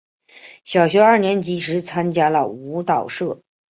[0.63, 3.39] 小学二年级时参加了舞蹈社。